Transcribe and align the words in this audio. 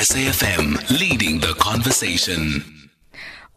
SAFM 0.00 0.98
leading 0.98 1.40
the 1.40 1.52
conversation. 1.58 2.88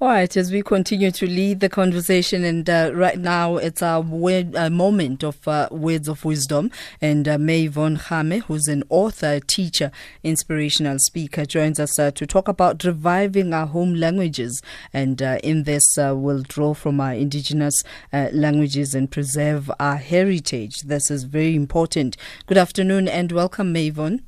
All 0.02 0.10
right, 0.10 0.36
as 0.36 0.52
we 0.52 0.62
continue 0.62 1.10
to 1.10 1.26
lead 1.26 1.62
the 1.62 1.70
conversation, 1.70 2.44
and 2.44 2.70
uh, 2.70 2.92
right 2.94 3.18
now 3.18 3.56
it's 3.56 3.82
a, 3.82 4.02
word, 4.02 4.54
a 4.54 4.70
moment 4.70 5.24
of 5.24 5.48
uh, 5.48 5.70
words 5.72 6.10
of 6.10 6.26
wisdom. 6.26 6.70
And 7.00 7.30
uh, 7.30 7.38
May 7.38 7.68
Von 7.68 7.96
Kgame, 7.96 8.42
who's 8.42 8.68
an 8.68 8.84
author, 8.90 9.40
teacher, 9.40 9.90
inspirational 10.22 11.00
speaker, 11.00 11.46
joins 11.46 11.80
us 11.80 11.98
uh, 11.98 12.12
to 12.12 12.28
talk 12.28 12.50
about 12.50 12.84
reviving 12.84 13.54
our 13.54 13.68
home 13.68 13.96
languages. 13.96 14.62
And 14.92 15.22
uh, 15.22 15.38
in 15.46 15.64
this, 15.64 15.98
uh, 15.98 16.14
we'll 16.14 16.44
draw 16.44 16.74
from 16.74 17.00
our 17.00 17.14
indigenous 17.14 17.84
uh, 18.12 18.28
languages 18.34 18.94
and 18.94 19.10
preserve 19.10 19.72
our 19.80 19.96
heritage. 19.96 20.82
This 20.82 21.10
is 21.10 21.24
very 21.24 21.56
important. 21.56 22.18
Good 22.48 22.58
afternoon 22.58 23.08
and 23.08 23.32
welcome, 23.32 23.72
May 23.72 23.92
Von. 23.92 24.24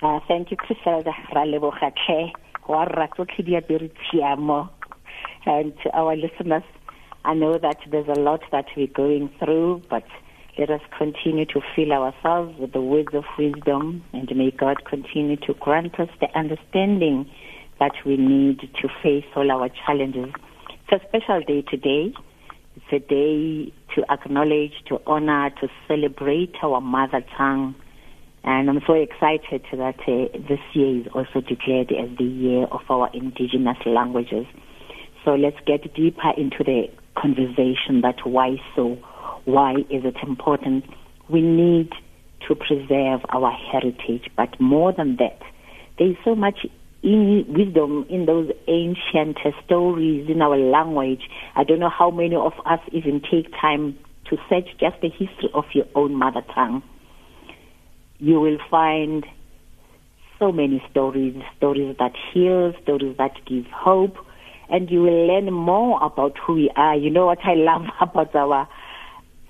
Uh, 0.00 0.20
thank 0.28 0.52
you, 0.52 0.56
Chriselda 0.56 1.12
di 3.42 3.56
apere 3.56 3.90
tshiamo. 3.90 4.68
And 5.44 5.72
to 5.82 5.90
our 5.92 6.14
listeners, 6.14 6.62
I 7.24 7.34
know 7.34 7.58
that 7.58 7.78
there's 7.90 8.06
a 8.06 8.20
lot 8.20 8.42
that 8.52 8.66
we're 8.76 8.86
going 8.86 9.28
through, 9.40 9.82
but 9.90 10.04
let 10.56 10.70
us 10.70 10.82
continue 10.96 11.46
to 11.46 11.60
fill 11.74 11.92
ourselves 11.92 12.56
with 12.60 12.72
the 12.74 12.80
words 12.80 13.12
of 13.12 13.24
wisdom, 13.36 14.04
and 14.12 14.30
may 14.36 14.52
God 14.52 14.84
continue 14.84 15.36
to 15.38 15.54
grant 15.54 15.98
us 15.98 16.10
the 16.20 16.28
understanding 16.38 17.28
that 17.80 17.94
we 18.06 18.16
need 18.16 18.60
to 18.60 18.88
face 19.02 19.24
all 19.34 19.50
our 19.50 19.68
challenges. 19.84 20.32
It's 20.70 21.02
a 21.02 21.08
special 21.08 21.40
day 21.40 21.62
today. 21.62 22.14
It's 22.76 22.92
a 22.92 23.00
day 23.00 23.72
to 23.96 24.04
acknowledge, 24.12 24.74
to 24.86 25.00
honor, 25.08 25.50
to 25.60 25.68
celebrate 25.88 26.54
our 26.62 26.80
mother 26.80 27.24
tongue. 27.36 27.74
And 28.48 28.70
I'm 28.70 28.80
so 28.86 28.94
excited 28.94 29.66
that 29.72 30.00
uh, 30.08 30.38
this 30.48 30.60
year 30.72 31.00
is 31.00 31.06
also 31.14 31.46
declared 31.46 31.92
as 31.92 32.16
the 32.16 32.24
year 32.24 32.64
of 32.72 32.80
our 32.88 33.10
indigenous 33.12 33.76
languages. 33.84 34.46
So 35.22 35.32
let's 35.34 35.58
get 35.66 35.82
deeper 35.92 36.30
into 36.34 36.64
the 36.64 36.84
conversation 37.14 38.00
that 38.00 38.16
why 38.24 38.56
so, 38.74 38.96
why 39.44 39.74
is 39.90 40.02
it 40.06 40.16
important? 40.26 40.86
We 41.28 41.42
need 41.42 41.90
to 42.48 42.54
preserve 42.54 43.20
our 43.28 43.52
heritage, 43.52 44.30
but 44.34 44.58
more 44.58 44.94
than 44.94 45.16
that, 45.16 45.42
there 45.98 46.08
is 46.08 46.16
so 46.24 46.34
much 46.34 46.64
in 47.02 47.44
wisdom 47.48 48.06
in 48.08 48.24
those 48.24 48.50
ancient 48.66 49.36
stories 49.66 50.26
in 50.30 50.40
our 50.40 50.56
language. 50.56 51.28
I 51.54 51.64
don't 51.64 51.80
know 51.80 51.90
how 51.90 52.10
many 52.10 52.36
of 52.36 52.54
us 52.64 52.80
even 52.92 53.20
take 53.20 53.52
time 53.60 53.98
to 54.30 54.38
search 54.48 54.68
just 54.80 55.02
the 55.02 55.10
history 55.10 55.50
of 55.52 55.64
your 55.74 55.86
own 55.94 56.14
mother 56.14 56.40
tongue 56.54 56.82
you 58.18 58.40
will 58.40 58.58
find 58.70 59.24
so 60.38 60.52
many 60.52 60.82
stories, 60.90 61.36
stories 61.56 61.96
that 61.98 62.12
heal, 62.32 62.72
stories 62.82 63.16
that 63.18 63.32
give 63.46 63.64
hope, 63.66 64.16
and 64.70 64.90
you 64.90 65.02
will 65.02 65.26
learn 65.26 65.52
more 65.52 66.02
about 66.02 66.36
who 66.38 66.54
we 66.54 66.70
are. 66.76 66.96
You 66.96 67.10
know 67.10 67.26
what 67.26 67.38
I 67.44 67.54
love 67.54 67.86
about 68.00 68.34
our 68.34 68.68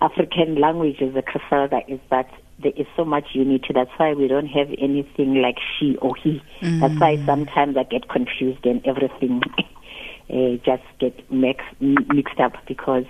African 0.00 0.60
languages, 0.60 1.14
the 1.14 1.22
Chriselda, 1.22 1.80
is 1.88 2.00
that 2.10 2.30
there 2.62 2.72
is 2.76 2.86
so 2.96 3.04
much 3.04 3.28
unity. 3.32 3.68
That's 3.74 3.90
why 3.96 4.14
we 4.14 4.28
don't 4.28 4.46
have 4.46 4.68
anything 4.78 5.42
like 5.42 5.58
she 5.78 5.96
or 5.96 6.14
he. 6.16 6.42
Mm. 6.60 6.80
That's 6.80 7.00
why 7.00 7.24
sometimes 7.26 7.76
I 7.76 7.84
get 7.84 8.08
confused 8.08 8.64
and 8.64 8.84
everything 8.86 9.40
uh, 10.30 10.56
just 10.64 10.82
get 10.98 11.30
mix, 11.30 11.64
mixed 11.80 12.40
up 12.40 12.52
because 12.66 13.04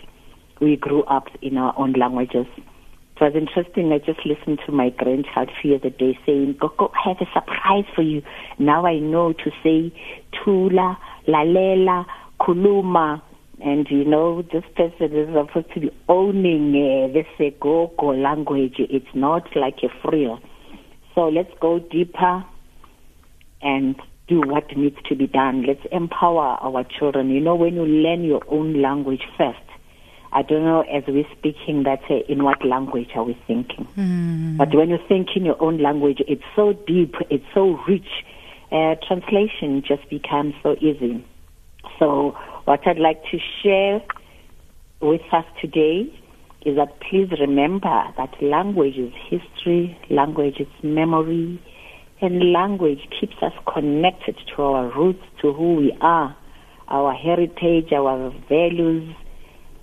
we 0.60 0.76
grew 0.76 1.04
up 1.04 1.28
in 1.40 1.56
our 1.56 1.74
own 1.78 1.92
languages. 1.92 2.46
It 3.20 3.24
was 3.24 3.34
interesting. 3.34 3.92
I 3.92 3.98
just 3.98 4.24
listened 4.24 4.60
to 4.66 4.72
my 4.72 4.90
grandchild 4.90 5.50
the 5.62 5.74
other 5.74 5.90
day 5.90 6.16
saying, 6.24 6.56
Gogo, 6.60 6.92
I 6.94 7.08
have 7.08 7.16
a 7.20 7.26
surprise 7.32 7.84
for 7.94 8.02
you. 8.02 8.22
Now 8.60 8.86
I 8.86 9.00
know 9.00 9.32
to 9.32 9.50
say 9.62 9.92
Tula, 10.44 10.96
Lalela, 11.26 12.06
Kuluma. 12.40 13.20
And 13.60 13.88
you 13.90 14.04
know, 14.04 14.42
this 14.42 14.62
person 14.76 15.16
is 15.16 15.28
supposed 15.34 15.74
to 15.74 15.80
be 15.80 15.90
owning 16.08 16.70
uh, 16.70 17.12
the 17.12 17.24
Segogo 17.36 18.22
language. 18.22 18.76
It's 18.78 19.14
not 19.14 19.48
like 19.56 19.78
a 19.82 19.88
frill. 20.00 20.38
So 21.16 21.22
let's 21.22 21.50
go 21.60 21.80
deeper 21.80 22.44
and 23.60 23.96
do 24.28 24.42
what 24.46 24.76
needs 24.76 24.96
to 25.08 25.16
be 25.16 25.26
done. 25.26 25.64
Let's 25.66 25.84
empower 25.90 26.56
our 26.62 26.84
children. 26.84 27.30
You 27.30 27.40
know, 27.40 27.56
when 27.56 27.74
you 27.74 27.84
learn 27.84 28.22
your 28.22 28.42
own 28.48 28.80
language 28.80 29.22
first, 29.36 29.58
I 30.32 30.42
don't 30.42 30.64
know 30.64 30.82
as 30.82 31.04
we're 31.08 31.28
speaking 31.38 31.84
that 31.84 32.00
uh, 32.10 32.20
in 32.28 32.44
what 32.44 32.64
language 32.64 33.10
are 33.14 33.24
we 33.24 33.38
thinking. 33.46 33.86
Mm. 33.96 34.56
But 34.58 34.74
when 34.74 34.90
you 34.90 34.98
think 35.08 35.28
in 35.34 35.44
your 35.44 35.60
own 35.62 35.78
language, 35.78 36.18
it's 36.28 36.42
so 36.54 36.74
deep, 36.86 37.14
it's 37.30 37.44
so 37.54 37.78
rich. 37.88 38.08
Uh, 38.70 38.96
translation 39.06 39.82
just 39.86 40.08
becomes 40.10 40.54
so 40.62 40.76
easy. 40.80 41.24
So 41.98 42.36
what 42.64 42.86
I'd 42.86 42.98
like 42.98 43.22
to 43.30 43.38
share 43.62 44.02
with 45.00 45.22
us 45.32 45.44
today 45.60 46.12
is 46.66 46.76
that 46.76 47.00
please 47.00 47.30
remember 47.40 48.04
that 48.16 48.34
language 48.42 48.96
is 48.96 49.12
history, 49.30 49.96
language 50.10 50.60
is 50.60 50.68
memory, 50.82 51.62
and 52.20 52.52
language 52.52 53.08
keeps 53.18 53.36
us 53.42 53.52
connected 53.72 54.36
to 54.54 54.62
our 54.62 54.92
roots, 54.98 55.22
to 55.40 55.52
who 55.52 55.76
we 55.76 55.96
are, 56.00 56.36
our 56.88 57.14
heritage, 57.14 57.92
our 57.92 58.30
values, 58.48 59.14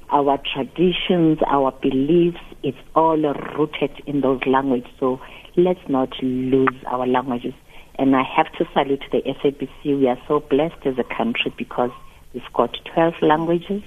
our 0.09 0.39
traditions, 0.53 1.39
our 1.47 1.71
beliefs, 1.81 2.39
it's 2.63 2.77
all 2.95 3.17
rooted 3.17 3.91
in 4.05 4.21
those 4.21 4.41
languages. 4.45 4.89
So 4.99 5.19
let's 5.55 5.79
not 5.87 6.09
lose 6.21 6.75
our 6.87 7.07
languages. 7.07 7.53
And 7.97 8.15
I 8.15 8.23
have 8.23 8.51
to 8.53 8.65
salute 8.73 9.03
the 9.11 9.21
SABC. 9.21 9.99
We 9.99 10.07
are 10.07 10.17
so 10.27 10.41
blessed 10.41 10.85
as 10.85 10.95
a 10.97 11.15
country 11.15 11.53
because 11.57 11.91
we've 12.33 12.43
got 12.53 12.75
12 12.93 13.13
languages, 13.21 13.81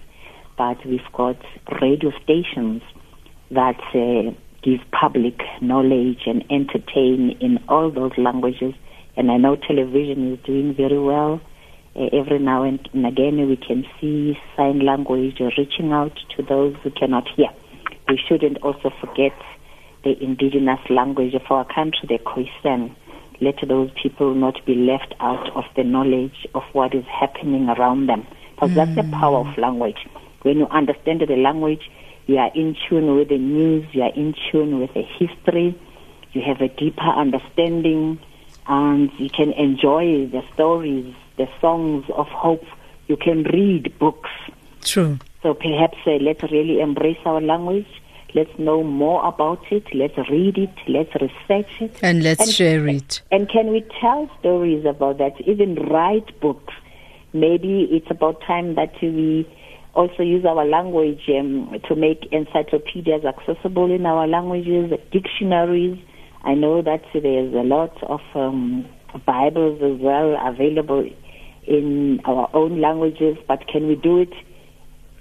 but 0.56 0.84
we've 0.86 1.00
got 1.12 1.36
radio 1.80 2.10
stations 2.22 2.82
that 3.50 3.78
uh, 3.94 4.32
give 4.62 4.80
public 4.90 5.40
knowledge 5.60 6.22
and 6.26 6.44
entertain 6.50 7.36
in 7.40 7.58
all 7.68 7.90
those 7.90 8.12
languages. 8.16 8.74
And 9.16 9.30
I 9.30 9.36
know 9.36 9.56
television 9.56 10.32
is 10.32 10.38
doing 10.44 10.74
very 10.74 10.98
well 10.98 11.40
every 12.12 12.38
now 12.38 12.62
and 12.62 12.80
again 13.04 13.48
we 13.48 13.56
can 13.56 13.84
see 14.00 14.38
sign 14.56 14.80
language 14.80 15.40
reaching 15.40 15.92
out 15.92 16.16
to 16.36 16.42
those 16.42 16.76
who 16.82 16.90
cannot 16.90 17.26
hear. 17.34 17.48
We 18.08 18.20
shouldn't 18.28 18.58
also 18.62 18.90
forget 19.00 19.32
the 20.04 20.22
indigenous 20.22 20.80
language 20.88 21.34
of 21.34 21.42
our 21.50 21.64
country, 21.64 22.08
the 22.08 22.18
Khoisan. 22.18 22.94
Let 23.40 23.56
those 23.66 23.90
people 24.00 24.34
not 24.34 24.64
be 24.64 24.74
left 24.74 25.14
out 25.20 25.50
of 25.56 25.64
the 25.76 25.84
knowledge 25.84 26.46
of 26.54 26.62
what 26.72 26.94
is 26.94 27.04
happening 27.04 27.68
around 27.68 28.06
them. 28.06 28.26
Because 28.54 28.70
mm. 28.70 28.74
that's 28.74 28.94
the 28.94 29.16
power 29.16 29.38
of 29.38 29.58
language. 29.58 30.06
When 30.42 30.58
you 30.58 30.66
understand 30.68 31.20
the 31.20 31.36
language, 31.36 31.90
you 32.26 32.36
are 32.38 32.50
in 32.54 32.76
tune 32.88 33.16
with 33.16 33.28
the 33.28 33.38
news, 33.38 33.86
you 33.92 34.02
are 34.02 34.14
in 34.14 34.34
tune 34.50 34.80
with 34.80 34.94
the 34.94 35.02
history, 35.02 35.78
you 36.32 36.42
have 36.42 36.60
a 36.60 36.68
deeper 36.68 37.00
understanding, 37.00 38.18
and 38.66 39.10
you 39.18 39.30
can 39.30 39.52
enjoy 39.52 40.26
the 40.26 40.42
stories 40.54 41.14
the 41.38 41.48
songs 41.60 42.04
of 42.14 42.26
hope. 42.26 42.64
You 43.06 43.16
can 43.16 43.44
read 43.44 43.98
books. 43.98 44.30
True. 44.82 45.18
So 45.42 45.54
perhaps 45.54 45.96
uh, 46.06 46.18
let's 46.20 46.42
really 46.42 46.80
embrace 46.80 47.18
our 47.24 47.40
language. 47.40 47.86
Let's 48.34 48.50
know 48.58 48.82
more 48.82 49.26
about 49.26 49.60
it. 49.70 49.84
Let's 49.94 50.18
read 50.30 50.58
it. 50.58 50.74
Let's 50.86 51.14
research 51.14 51.70
it. 51.80 51.98
And 52.02 52.22
let's 52.22 52.42
and, 52.42 52.50
share 52.50 52.86
it. 52.86 53.22
And 53.30 53.48
can 53.48 53.70
we 53.70 53.86
tell 54.00 54.30
stories 54.40 54.84
about 54.84 55.18
that? 55.18 55.40
Even 55.46 55.76
write 55.76 56.38
books. 56.40 56.74
Maybe 57.32 57.88
it's 57.90 58.10
about 58.10 58.42
time 58.46 58.74
that 58.74 58.92
we 59.00 59.48
also 59.94 60.22
use 60.22 60.44
our 60.44 60.64
language 60.66 61.22
um, 61.28 61.74
to 61.88 61.96
make 61.96 62.28
encyclopedias 62.30 63.24
accessible 63.24 63.90
in 63.92 64.04
our 64.06 64.26
languages, 64.26 64.92
dictionaries. 65.10 65.98
I 66.44 66.54
know 66.54 66.82
that 66.82 67.02
there's 67.12 67.54
a 67.54 67.64
lot 67.64 68.02
of 68.04 68.20
um, 68.34 68.86
Bibles 69.26 69.80
as 69.82 70.00
well 70.00 70.36
available 70.46 71.08
in 71.68 72.20
our 72.24 72.48
own 72.54 72.80
languages, 72.80 73.36
but 73.46 73.66
can 73.68 73.86
we 73.86 73.94
do 73.94 74.18
it 74.20 74.32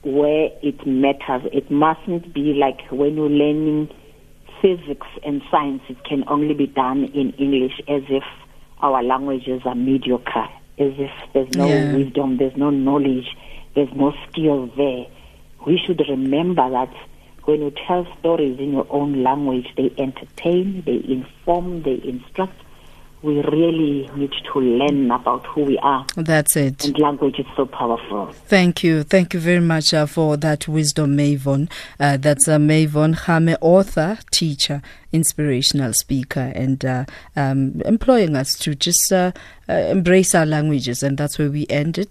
where 0.04 0.50
it 0.62 0.88
matters? 0.88 1.50
It 1.52 1.70
mustn't 1.70 2.34
be 2.34 2.54
like 2.54 2.80
when 2.90 3.16
you're 3.16 3.30
learning 3.30 3.90
physics 4.62 5.08
and 5.26 5.42
science, 5.52 5.82
it 5.90 6.04
can 6.04 6.24
only 6.28 6.54
be 6.54 6.68
done 6.68 7.04
in 7.14 7.32
English 7.34 7.80
as 7.88 8.04
if 8.10 8.24
our 8.82 9.04
languages 9.04 9.62
are 9.66 9.76
mediocre, 9.76 10.50
as 10.80 10.94
if 10.98 11.12
there's 11.34 11.54
no 11.56 11.68
yeah. 11.68 11.94
wisdom, 11.94 12.38
there's 12.38 12.56
no 12.56 12.70
knowledge, 12.70 13.36
there's 13.76 13.94
no 13.94 14.14
skill 14.30 14.68
there. 14.78 15.06
We 15.66 15.78
should 15.78 16.02
remember 16.08 16.70
that 16.70 16.94
when 17.44 17.62
you 17.62 17.72
tell 17.88 18.08
stories 18.20 18.60
in 18.60 18.74
your 18.74 18.88
own 18.90 19.24
language, 19.24 19.68
they 19.76 19.92
entertain, 19.98 20.84
they 20.86 21.02
inform, 21.08 21.84
they 21.84 22.00
instruct, 22.04 22.60
we 23.22 23.42
really 23.42 24.10
need 24.16 24.32
to 24.54 24.60
learn 24.60 25.10
about 25.12 25.46
who 25.48 25.64
we 25.64 25.78
are. 25.80 26.06
That's 26.16 26.56
it. 26.56 26.86
And 26.86 26.98
language 27.00 27.40
is 27.40 27.46
so 27.56 27.66
powerful. 27.66 28.32
Thank 28.32 28.84
you. 28.84 29.04
Thank 29.04 29.34
you 29.34 29.40
very 29.40 29.60
much 29.60 29.94
uh, 29.94 30.06
for 30.06 30.38
that 30.38 30.68
wisdom, 30.68 31.18
Mavon. 31.18 31.70
Uh, 32.00 32.18
that's 32.18 32.48
uh, 32.48 32.58
Mavon 32.58 33.16
Kgame, 33.16 33.58
author, 33.62 34.20
teacher, 34.32 34.82
inspirational 35.12 35.94
speaker, 35.94 36.52
and 36.56 36.86
uh, 36.86 37.06
um, 37.36 37.82
employing 37.86 38.36
us 38.36 38.58
to 38.60 38.76
just 38.76 39.12
uh, 39.12 39.32
uh, 39.68 39.74
embrace 39.74 40.36
our 40.36 40.46
languages. 40.46 41.02
And 41.02 41.18
that's 41.18 41.40
where 41.40 41.50
we 41.50 41.66
ended 41.70 42.10